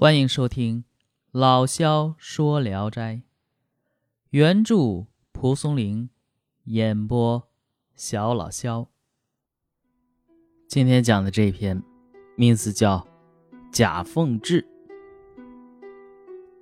[0.00, 0.84] 欢迎收听
[1.32, 3.22] 老萧说聊斋，
[4.30, 6.08] 原著蒲松龄，
[6.66, 7.48] 演播
[7.96, 8.86] 小老萧。
[10.68, 11.82] 今天讲的这篇
[12.36, 12.98] 名字叫
[13.72, 14.62] 《贾凤志》。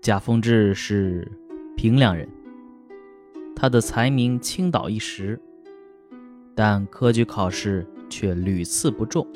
[0.00, 1.30] 贾凤志是
[1.76, 2.26] 平凉人，
[3.54, 5.38] 他的才名倾倒一时，
[6.54, 9.26] 但科举考试却屡次不中。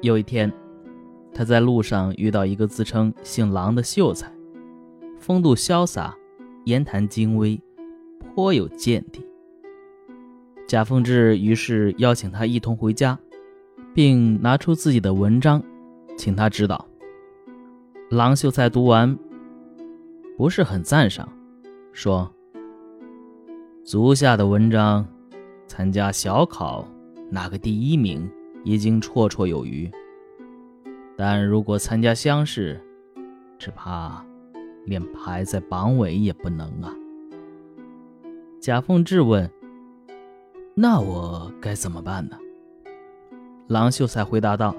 [0.00, 0.50] 有一天。
[1.36, 4.32] 他在路上遇到一个自称姓郎的秀才，
[5.20, 6.16] 风度潇洒，
[6.64, 7.60] 言谈精微，
[8.34, 9.22] 颇有见地。
[10.66, 13.18] 贾凤志于是邀请他一同回家，
[13.92, 15.62] 并拿出自己的文章，
[16.16, 16.88] 请他指导。
[18.08, 19.14] 郎秀才读完，
[20.38, 21.28] 不是很赞赏，
[21.92, 22.32] 说
[23.84, 25.06] ：“足下的文章，
[25.66, 26.88] 参加小考
[27.30, 28.26] 拿个第一名，
[28.64, 29.90] 已经绰绰有余。”
[31.16, 32.80] 但如果参加乡试，
[33.58, 34.24] 只怕
[34.84, 36.94] 连排在榜尾也不能啊。
[38.60, 39.50] 贾凤志问
[40.76, 42.36] ：“那我该怎么办呢？”
[43.68, 44.76] 郎秀才回答道：“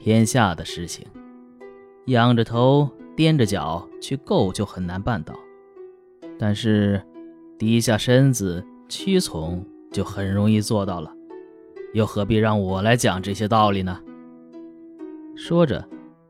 [0.00, 1.06] 天下的事情，
[2.06, 5.34] 仰着头、踮着脚去够就很难办到；
[6.38, 7.00] 但是
[7.56, 11.14] 低下身子、屈从就很容易做到了。
[11.94, 14.00] 又何必让我来讲这些道理呢？”
[15.40, 15.82] 说着，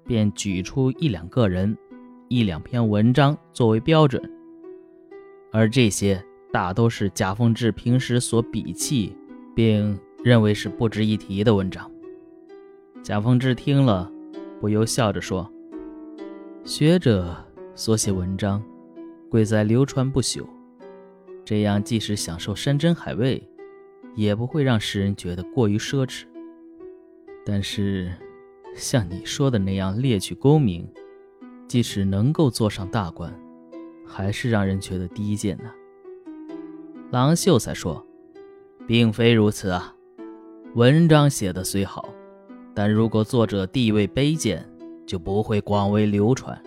[0.05, 1.77] 便举出一两个人、
[2.29, 4.23] 一两篇文章作为标准，
[5.51, 9.13] 而这些大都是贾凤志平时所鄙弃，
[9.53, 11.91] 并认为是不值一提的文章。
[13.03, 14.09] 贾凤志听了，
[14.61, 15.53] 不由笑着说
[16.63, 17.37] ：“学者
[17.75, 18.63] 所写文章，
[19.29, 20.47] 贵在流传不朽，
[21.45, 23.43] 这样即使享受山珍海味，
[24.15, 26.23] 也不会让世人觉得过于奢侈。
[27.45, 28.13] 但是……”
[28.77, 30.89] 像你说的那样猎取功名，
[31.69, 33.33] 即使能够坐上大官，
[34.07, 35.71] 还是让人觉得低贱呢。
[37.11, 38.05] 郎秀才说
[38.87, 39.95] ：“并非如此啊，
[40.75, 42.09] 文章写的虽好，
[42.73, 44.65] 但如果作者地位卑贱，
[45.07, 46.59] 就不会广为流传。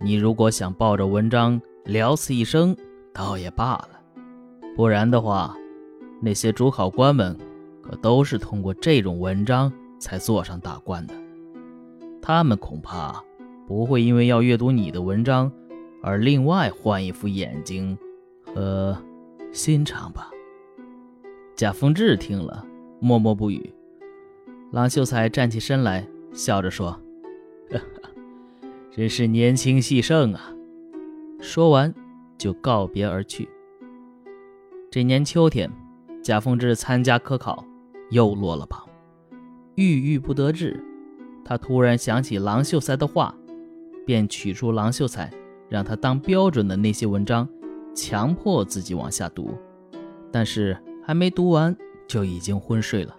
[0.00, 2.76] 你如果想抱着文章了此一生，
[3.12, 4.00] 倒也罢了；
[4.76, 5.56] 不然的话，
[6.20, 7.38] 那些主考官们
[7.80, 9.72] 可都是通过这种文章。”
[10.04, 11.14] 才坐上大官的，
[12.20, 13.24] 他们恐怕
[13.66, 15.50] 不会因为要阅读你的文章
[16.02, 17.96] 而另外换一副眼睛
[18.44, 18.94] 和
[19.50, 20.30] 心肠吧。
[21.56, 22.66] 贾凤志听了，
[23.00, 23.72] 默默不语。
[24.72, 27.00] 郎秀才站起身来，笑着说
[28.92, 30.52] ：“真是年轻气盛啊！”
[31.40, 31.94] 说完，
[32.36, 33.48] 就告别而去。
[34.90, 35.70] 这年秋天，
[36.22, 37.64] 贾凤志参加科考，
[38.10, 38.86] 又落了榜。
[39.76, 40.80] 郁郁不得志，
[41.44, 43.34] 他突然想起郎秀才的话，
[44.06, 45.32] 便取出郎秀才
[45.68, 47.48] 让他当标准的那些文章，
[47.92, 49.52] 强迫自己往下读。
[50.30, 51.76] 但是还没读完，
[52.06, 53.16] 就已经昏睡了。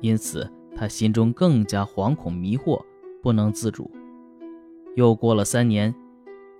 [0.00, 2.80] 因此他心中更加惶恐迷惑，
[3.20, 3.90] 不能自主。
[4.94, 5.92] 又过了三年，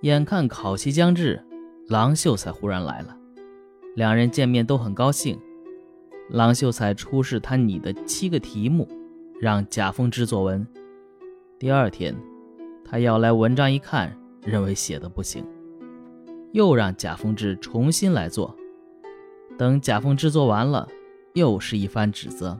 [0.01, 1.41] 眼看考期将至，
[1.87, 3.17] 郎秀才忽然来了。
[3.95, 5.39] 两人见面都很高兴。
[6.29, 8.87] 郎秀才出示他拟的七个题目。
[9.41, 10.67] 让贾凤志作文。
[11.57, 12.15] 第二天，
[12.85, 15.43] 他要来文章一看，认为写的不行，
[16.51, 18.55] 又让贾凤志重新来做。
[19.57, 20.87] 等贾凤志做完了，
[21.33, 22.55] 又是一番指责。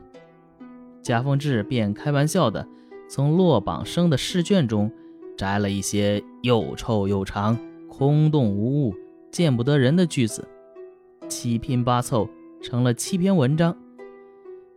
[1.04, 2.66] 贾凤志便开玩笑的
[3.08, 4.90] 从落榜生的试卷中
[5.36, 7.56] 摘了一些又臭又长、
[7.88, 8.92] 空洞无物、
[9.30, 10.44] 见不得人的句子，
[11.28, 12.28] 七拼八凑
[12.60, 13.72] 成了七篇文章。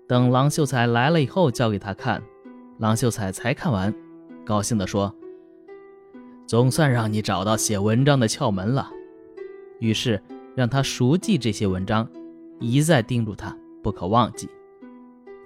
[0.07, 2.21] 等郎秀才来了以后，交给他看，
[2.77, 3.93] 郎秀才才看完，
[4.45, 5.13] 高兴地说
[6.45, 8.91] ：“总算让你找到写文章的窍门了。”
[9.81, 10.21] 于是
[10.55, 12.07] 让他熟记这些文章，
[12.59, 14.47] 一再叮嘱他不可忘记。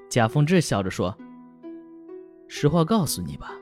[0.10, 1.16] 贾凤志笑着说
[2.50, 3.54] ：“实话告诉你吧，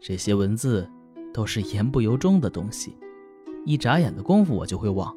[0.00, 0.90] 这些文字
[1.32, 2.96] 都是言不由衷的东西，
[3.64, 5.16] 一眨眼的功夫我就会忘，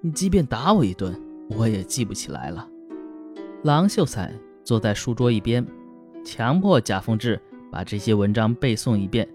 [0.00, 1.14] 你即便打我一顿，
[1.50, 2.66] 我也记不起来了。”
[3.62, 4.32] 郎秀才
[4.64, 5.64] 坐在书桌一边，
[6.24, 9.28] 强迫贾凤志把这些文章背诵一遍，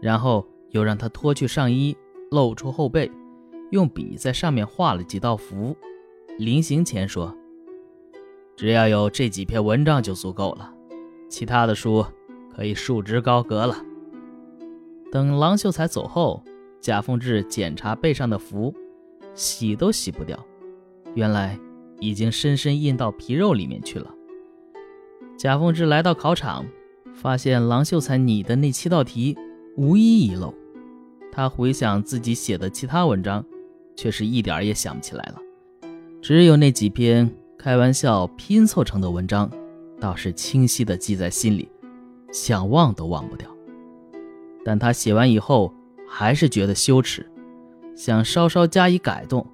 [0.00, 1.96] 然后又让他脱去上衣，
[2.32, 3.08] 露出后背，
[3.70, 5.76] 用笔在上面画了几道符。
[6.38, 7.32] 临行前说
[8.56, 10.74] ：“只要有这几篇文章就足够了，
[11.28, 12.04] 其他的书
[12.52, 13.76] 可以束之高阁了。”
[15.12, 16.42] 等郎秀才走后，
[16.80, 18.74] 贾凤志检查背上的符，
[19.34, 20.36] 洗都洗不掉，
[21.14, 21.56] 原来。
[22.02, 24.12] 已经深深印到皮肉里面去了。
[25.38, 26.66] 贾凤志来到考场，
[27.14, 29.38] 发现郎秀才拟的那七道题
[29.76, 30.52] 无一遗漏。
[31.30, 33.44] 他回想自己写的其他文章，
[33.94, 35.38] 却是一点也想不起来了。
[36.20, 39.48] 只有那几篇开玩笑拼凑成的文章，
[40.00, 41.68] 倒是清晰地记在心里，
[42.32, 43.48] 想忘都忘不掉。
[44.64, 45.72] 但他写完以后，
[46.08, 47.24] 还是觉得羞耻，
[47.94, 49.46] 想稍稍加以改动。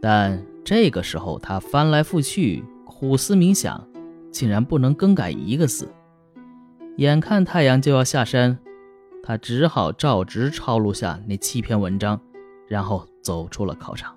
[0.00, 3.88] 但这个时候，他翻来覆去，苦思冥想，
[4.30, 5.88] 竟然不能更改一个字。
[6.98, 8.58] 眼看太阳就要下山。
[9.22, 12.20] 他只好照直抄录下那七篇文章，
[12.66, 14.14] 然后走出了考场。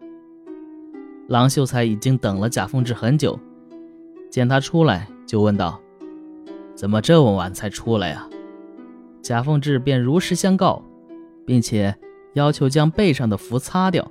[1.29, 3.39] 郎秀才已经等了贾凤志很久，
[4.29, 5.79] 见他出来，就问道
[6.75, 8.27] ：“怎么这么晚才出来呀？”
[9.23, 10.83] 贾凤志便如实相告，
[11.45, 11.95] 并且
[12.33, 14.05] 要求将背上的符擦掉。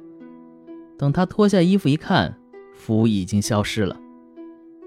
[1.01, 2.37] 等他脱下衣服一看，
[2.75, 3.99] 符已经消失了。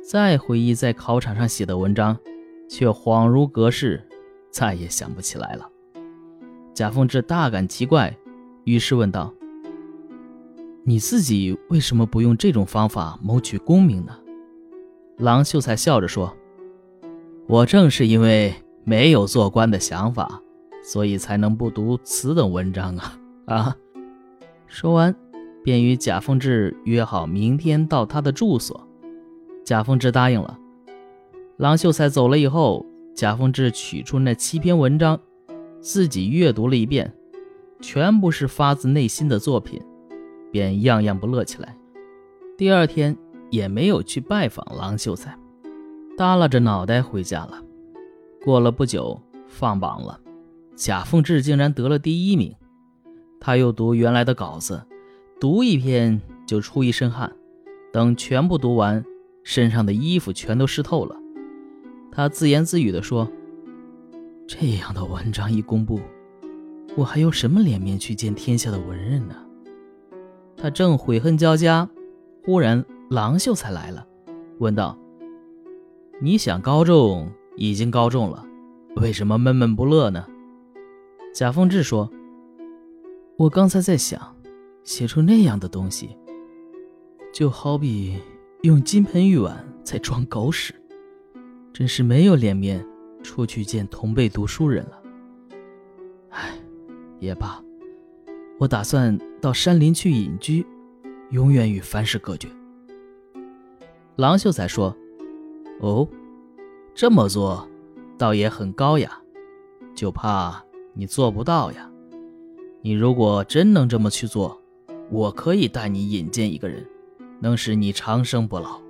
[0.04, 2.16] 再回忆在考场上写的文章，
[2.70, 4.08] 却恍如隔世，
[4.52, 5.68] 再也想不起来了。
[6.72, 8.16] 贾凤志大感奇怪，
[8.64, 9.34] 于是问道
[10.86, 14.16] ：“你自己为什么不用这种方法谋取功名呢？”
[15.18, 16.32] 郎秀才笑着说
[17.50, 20.40] ：“我正是因为没有做官的想法，
[20.84, 23.18] 所以才能不读此等文章啊！”
[23.50, 23.76] 啊！
[24.68, 25.16] 说完，
[25.64, 28.88] 便与贾凤志约好明天到他的住所。
[29.66, 30.60] 贾凤志答应了。
[31.58, 35.20] 郎秀才走了以后，贾凤志取出那七篇文章。
[35.80, 37.14] 自己阅读了一遍，
[37.82, 39.82] 全部是发自内心的作品，
[40.50, 41.76] 便样样不乐起来。
[42.58, 43.18] 第二天
[43.50, 45.38] 也没有去拜访郎秀才，
[46.18, 47.62] 耷拉着脑袋回家了。
[48.46, 50.18] 过了不久，放榜了，
[50.74, 52.56] 贾凤志竟然得了第一名。
[53.42, 54.82] 他又读原来的稿子，
[55.44, 57.30] 读一篇就出一身汗，
[57.92, 59.04] 等全部读完，
[59.44, 61.18] 身上的衣服全都湿透了。
[62.14, 63.30] 他自言自语地说。
[64.48, 66.00] 这样的文章一公布，
[66.96, 69.36] 我还有什么脸面去见天下的文人呢？
[70.56, 71.90] 他正悔恨交加，
[72.46, 74.08] 忽然郎秀才来了，
[74.60, 74.98] 问道
[76.24, 78.46] ：“你想高中已经高中了，
[78.96, 80.26] 为什么闷闷不乐呢？”
[81.36, 82.10] 贾凤志说
[83.36, 84.36] ：“我刚才在想，
[84.84, 86.18] 写出那样的东西，
[87.34, 88.20] 就好比
[88.62, 90.74] 用金盆玉碗在装狗屎，
[91.74, 92.86] 真是没有脸面。”
[93.24, 95.02] 出去见同辈读书人了。
[96.28, 96.60] 唉，
[97.20, 97.64] 也罢，
[98.60, 100.66] 我打算到山林去隐居，
[101.32, 102.50] 永远与凡事隔绝。
[104.18, 104.94] 郎秀才说
[105.80, 106.06] ：“哦，
[106.94, 107.66] 这么做，
[108.18, 109.18] 倒也很高雅，
[109.96, 110.62] 就怕
[110.94, 111.90] 你做不到呀。
[112.82, 114.62] 你如果真能这么去做，
[115.10, 116.86] 我可以带你引荐一个人，
[117.40, 118.82] 能使你长生不老。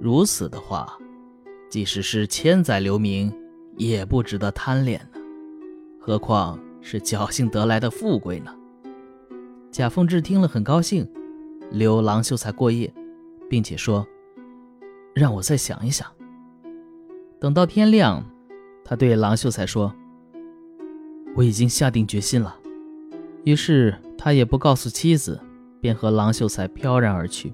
[0.00, 0.98] 如此的话。”
[1.70, 3.34] 即使是千载留名，
[3.76, 5.18] 也不值得贪恋呢。
[5.98, 8.54] 何况是侥幸得来的富贵呢？
[9.72, 11.04] 贾凤志听了很高兴，
[11.72, 12.94] 留郎秀才过夜，
[13.50, 14.06] 并且说
[15.16, 16.06] ：“让我再想一想。”
[17.40, 18.24] 等到天亮，
[18.84, 19.92] 他对郎秀才说
[21.34, 22.56] ：“我已经下定决心了。”
[23.42, 25.40] 于是他也不告诉妻子，
[25.80, 27.52] 便和郎秀才飘然而去。